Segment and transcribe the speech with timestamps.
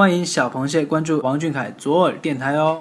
[0.00, 2.80] 欢迎小螃蟹关注王俊凯左耳电台哦。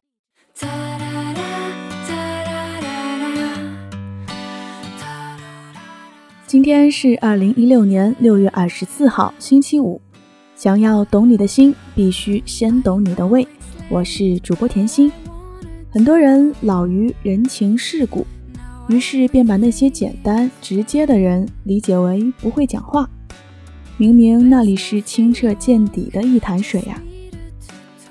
[6.47, 9.99] 今天是二零一六年六月二十四号，星期五。
[10.55, 13.45] 想要懂你的心，必须先懂你的胃。
[13.89, 15.11] 我是主播甜心。
[15.91, 18.25] 很多人老于人情世故，
[18.87, 23.09] 于是便把那些简单直接的人理解为不会讲话。
[23.97, 26.97] 明明那里是清澈见底的一潭水呀。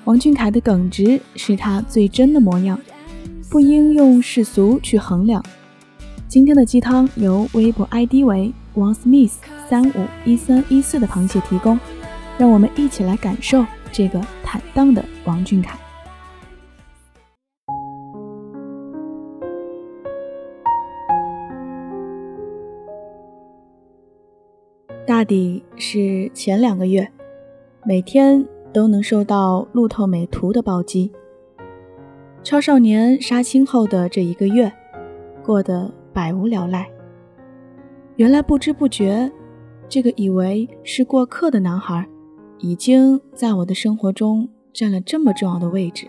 [0.09, 2.79] 王俊凯的耿直是他最真的模样，
[3.47, 5.45] 不应用世俗去衡量。
[6.27, 9.33] 今天的鸡汤由微博 ID 为王 Smith
[9.69, 11.79] 三五一三一四的螃蟹提供，
[12.39, 15.77] 让我们一起来感受这个坦荡的王俊凯。
[25.05, 27.11] 大抵是前两个月，
[27.85, 31.11] 每天都能受到路透美图的暴击。
[32.43, 34.71] 超少年杀青后的这一个月，
[35.43, 35.91] 过得。
[36.11, 36.89] 百无聊赖。
[38.17, 39.31] 原来不知不觉，
[39.87, 42.05] 这个以为是过客的男孩，
[42.57, 46.07] 已经在我的生活中占了这么重要的位置。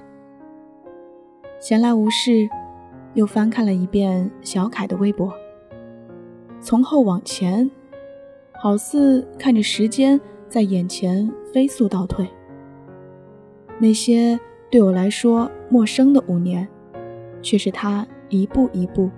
[1.60, 2.48] 闲来无事，
[3.14, 5.32] 又翻看了一遍小凯的微博。
[6.60, 7.70] 从后往前，
[8.52, 12.26] 好似看着时间在眼前飞速倒退。
[13.80, 14.38] 那些
[14.70, 16.68] 对我来说陌生的五年，
[17.42, 19.10] 却是他一步一步。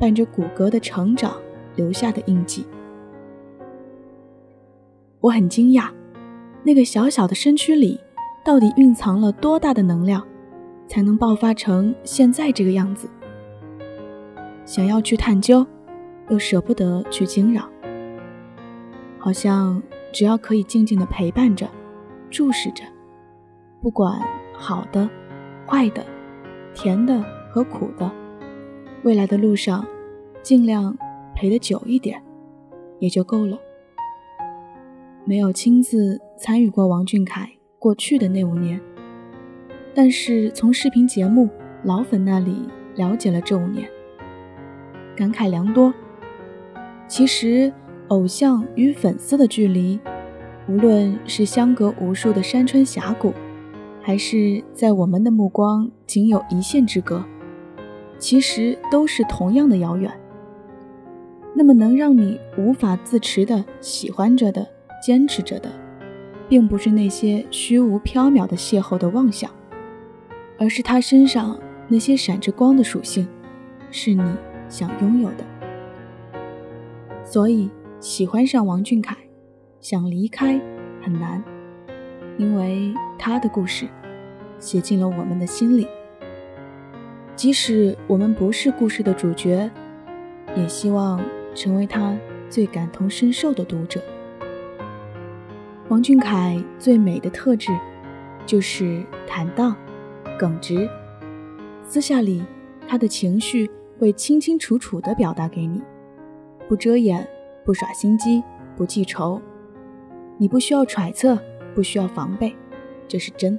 [0.00, 1.36] 伴着骨骼的成长
[1.74, 2.64] 留下的印记，
[5.18, 5.90] 我很惊讶，
[6.62, 7.98] 那个小小的身躯里
[8.44, 10.24] 到底蕴藏了多大的能量，
[10.86, 13.08] 才能爆发成现在这个样子？
[14.64, 15.66] 想要去探究，
[16.28, 17.68] 又舍不得去惊扰，
[19.18, 21.68] 好像只要可以静静的陪伴着、
[22.30, 22.84] 注视着，
[23.80, 24.20] 不管
[24.52, 25.08] 好的、
[25.66, 26.04] 坏的、
[26.74, 28.10] 甜的和苦的。
[29.04, 29.86] 未来的路上，
[30.42, 30.96] 尽量
[31.34, 32.20] 陪得久一点，
[32.98, 33.58] 也就够了。
[35.24, 38.80] 没有亲自参与过王俊凯过去的那五年，
[39.94, 41.48] 但是从视频节目
[41.84, 43.88] 老粉那里了解了这五年，
[45.14, 45.94] 感慨良多。
[47.06, 47.72] 其实，
[48.08, 50.00] 偶像与粉丝的距离，
[50.66, 53.32] 无论是相隔无数的山川峡谷，
[54.02, 57.24] 还是在我们的目光仅有一线之隔。
[58.18, 60.12] 其实都是同样的遥远。
[61.54, 64.66] 那么能让你无法自持的喜欢着的、
[65.00, 65.70] 坚持着的，
[66.48, 69.50] 并不是那些虚无缥缈的邂逅的妄想，
[70.58, 73.26] 而是他身上那些闪着光的属性，
[73.90, 74.22] 是你
[74.68, 75.44] 想拥有的。
[77.24, 77.70] 所以
[78.00, 79.16] 喜欢上王俊凯，
[79.80, 80.60] 想离开
[81.02, 81.42] 很难，
[82.38, 83.86] 因为他的故事
[84.58, 85.86] 写进了我们的心里。
[87.36, 89.70] 即使我们不是故事的主角，
[90.56, 91.20] 也希望
[91.54, 92.16] 成为他
[92.48, 94.00] 最感同身受的读者。
[95.88, 97.70] 王俊凯最美的特质
[98.44, 99.76] 就是坦荡、
[100.38, 100.88] 耿直。
[101.82, 102.42] 私下里，
[102.86, 105.80] 他的情绪会清清楚楚地表达给你，
[106.68, 107.26] 不遮掩，
[107.64, 108.42] 不耍心机，
[108.76, 109.40] 不记仇。
[110.36, 111.38] 你不需要揣测，
[111.74, 112.54] 不需要防备，
[113.06, 113.58] 这是真。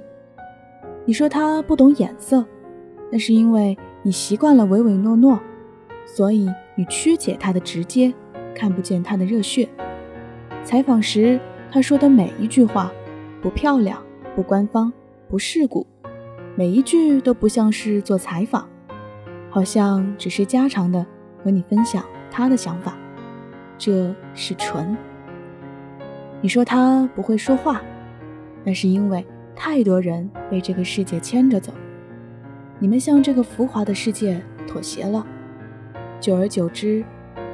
[1.04, 2.44] 你说他不懂眼色？
[3.10, 5.40] 那是因为你习惯了唯唯诺诺，
[6.06, 8.12] 所以你曲解他的直接，
[8.54, 9.68] 看不见他的热血。
[10.62, 11.40] 采访时
[11.70, 12.92] 他说的每一句话，
[13.42, 14.00] 不漂亮，
[14.36, 14.92] 不官方，
[15.28, 15.86] 不世故，
[16.54, 18.68] 每一句都不像是做采访，
[19.48, 21.04] 好像只是家常的
[21.42, 22.96] 和你分享他的想法。
[23.78, 24.96] 这是纯。
[26.42, 27.82] 你说他不会说话，
[28.64, 31.72] 那是因为太多人被这个世界牵着走。
[32.78, 35.26] 你们向这个浮华的世界妥协了，
[36.18, 37.04] 久而久之，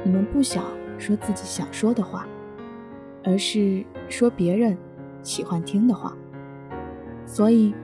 [0.03, 0.63] 你们不想
[0.97, 2.25] 说自己想说的话，
[3.23, 4.77] 而是说别人
[5.21, 6.15] 喜欢听的话。
[7.25, 7.75] 所以，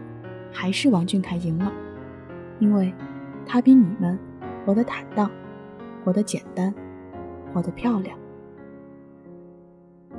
[0.52, 1.72] 还是王俊凯赢了，
[2.60, 2.94] 因为
[3.46, 4.18] 他比你们
[4.66, 5.30] 活得坦荡，
[6.06, 6.74] 活得简单，
[7.54, 8.18] 活得漂亮。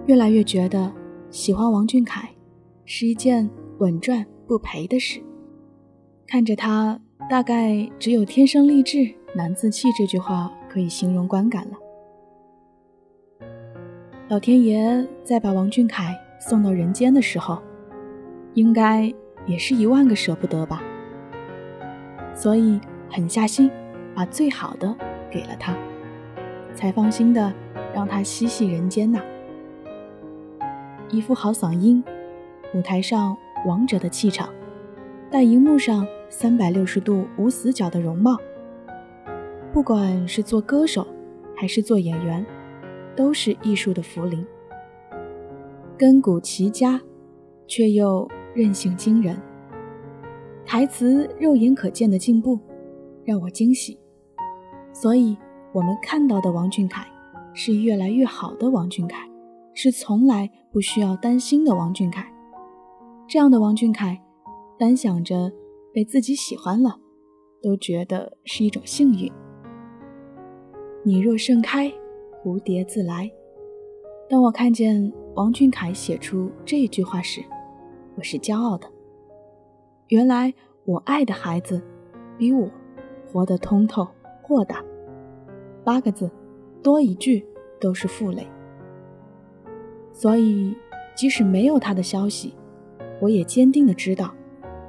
[0.05, 0.93] 越来越觉得
[1.31, 2.29] 喜欢王俊凯
[2.85, 3.49] 是一件
[3.79, 5.21] 稳赚不赔的事，
[6.27, 7.01] 看着他。
[7.31, 11.79] 大概只有“天生丽质难自弃”这句话可以形容观感了。
[14.29, 17.63] 老天爷在把王俊凯送到人间的时候，
[18.53, 19.11] 应该
[19.47, 20.83] 也是一万个舍不得吧，
[22.35, 22.79] 所以
[23.11, 23.71] 狠下心
[24.15, 24.95] 把最好的
[25.31, 25.75] 给了他，
[26.75, 27.51] 才放心的
[27.95, 29.19] 让他嬉戏人间呐。
[31.09, 32.05] 一副好嗓音，
[32.75, 33.37] 舞台上
[33.67, 34.49] 王者的气场，
[35.31, 38.37] 但荧幕上三百六十度无死角的容貌。
[39.73, 41.06] 不管是做歌手，
[41.56, 42.44] 还是做演员，
[43.17, 44.44] 都是艺术的福临。
[45.97, 47.00] 根骨齐佳，
[47.67, 49.41] 却又韧性惊人。
[50.67, 52.59] 台词肉眼可见的进步，
[53.25, 53.99] 让我惊喜。
[54.93, 55.37] 所以，
[55.73, 57.06] 我们看到的王俊凯，
[57.53, 59.29] 是越来越好的王俊凯，
[59.75, 62.34] 是从来不需要担心的王俊凯。
[63.26, 64.21] 这样的王俊凯，
[64.79, 65.50] 单想着
[65.93, 66.99] 被自己喜欢了，
[67.62, 69.32] 都觉得是一种幸运。
[71.03, 71.91] 你若盛开，
[72.43, 73.31] 蝴蝶自来。
[74.29, 77.43] 当我看见王俊凯写出这句话时，
[78.17, 78.87] 我是骄傲的。
[80.09, 80.53] 原来
[80.85, 81.82] 我爱的孩子，
[82.37, 82.69] 比我
[83.32, 84.06] 活得通透
[84.43, 84.85] 豁达。
[85.82, 86.31] 八个字，
[86.82, 87.47] 多一句
[87.81, 88.47] 都是负累。
[90.12, 90.75] 所以，
[91.15, 92.55] 即使没有他的消息，
[93.21, 94.35] 我也坚定的知道，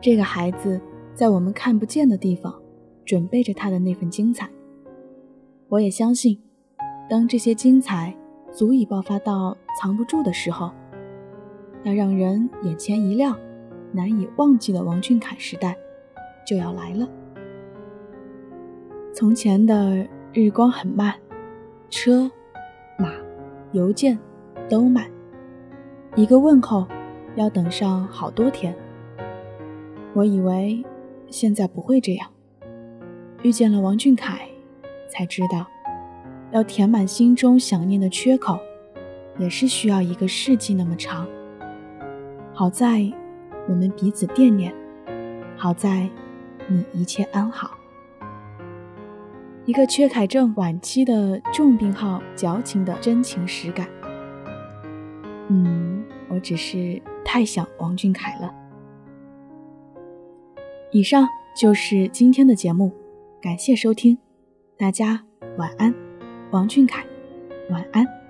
[0.02, 0.80] 这个孩子
[1.14, 2.54] 在我们看不见的地方，
[3.06, 4.50] 准备着他的那份精彩。
[5.70, 6.40] 我也相信，
[7.10, 8.16] 当这些精彩
[8.52, 10.72] 足以爆发到藏不住的时候，
[11.84, 13.38] 那让人眼前一亮、
[13.92, 15.78] 难以忘记的王俊凯时代
[16.46, 17.08] 就要来了。
[19.14, 21.16] 从前的日光很慢，
[21.90, 22.30] 车、
[23.00, 23.14] 马、
[23.72, 24.20] 邮件
[24.70, 25.10] 都慢，
[26.16, 26.86] 一个问候
[27.36, 28.76] 要等上好多天。
[30.14, 30.84] 我以为
[31.30, 32.30] 现在不会这样，
[33.44, 34.48] 遇见了王俊凯。
[35.08, 35.66] 才知道，
[36.52, 38.60] 要填满心中想念的缺口，
[39.38, 41.26] 也是需要一个世纪那么长。
[42.52, 43.10] 好在
[43.70, 44.74] 我们彼此惦念，
[45.56, 46.10] 好在
[46.68, 47.78] 你一切安好。
[49.64, 53.88] 一个缺凯症晚期的重病号，矫情的真情实感。
[55.48, 58.54] 嗯，我只是太想王俊凯了。
[60.92, 61.28] 以上
[61.58, 62.94] 就是今天的节目，
[63.42, 64.18] 感谢收听。
[64.78, 65.26] 大家
[65.58, 65.94] 晚安，
[66.52, 67.06] 王俊凯，
[67.70, 68.25] 晚安。